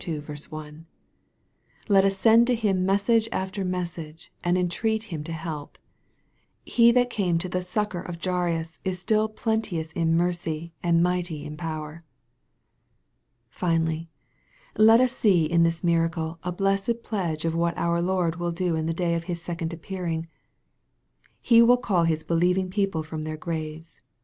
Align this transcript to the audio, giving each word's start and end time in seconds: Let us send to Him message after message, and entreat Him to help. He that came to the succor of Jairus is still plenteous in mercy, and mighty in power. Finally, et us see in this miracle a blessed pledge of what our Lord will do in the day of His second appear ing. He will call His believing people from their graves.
Let 1.87 2.03
us 2.05 2.17
send 2.17 2.47
to 2.47 2.55
Him 2.55 2.87
message 2.87 3.29
after 3.31 3.63
message, 3.63 4.31
and 4.43 4.57
entreat 4.57 5.03
Him 5.13 5.23
to 5.25 5.31
help. 5.31 5.77
He 6.65 6.91
that 6.93 7.11
came 7.11 7.37
to 7.37 7.47
the 7.47 7.61
succor 7.61 8.01
of 8.01 8.17
Jairus 8.23 8.79
is 8.83 8.97
still 8.97 9.29
plenteous 9.29 9.91
in 9.91 10.17
mercy, 10.17 10.73
and 10.81 11.03
mighty 11.03 11.45
in 11.45 11.55
power. 11.55 12.01
Finally, 13.47 14.09
et 14.75 14.99
us 14.99 15.11
see 15.11 15.45
in 15.45 15.61
this 15.61 15.83
miracle 15.83 16.39
a 16.41 16.51
blessed 16.51 17.03
pledge 17.03 17.45
of 17.45 17.53
what 17.53 17.77
our 17.77 18.01
Lord 18.01 18.37
will 18.37 18.51
do 18.51 18.75
in 18.75 18.87
the 18.87 18.95
day 18.95 19.13
of 19.13 19.25
His 19.25 19.39
second 19.39 19.71
appear 19.71 20.07
ing. 20.07 20.27
He 21.39 21.61
will 21.61 21.77
call 21.77 22.05
His 22.05 22.23
believing 22.23 22.71
people 22.71 23.03
from 23.03 23.21
their 23.23 23.37
graves. 23.37 23.99